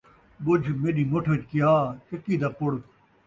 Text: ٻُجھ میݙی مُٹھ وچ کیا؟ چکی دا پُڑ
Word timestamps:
ٻُجھ 0.43 0.69
میݙی 0.81 1.03
مُٹھ 1.11 1.27
وچ 1.31 1.41
کیا؟ 1.51 1.73
چکی 2.07 2.35
دا 2.41 2.49
پُڑ 2.57 2.71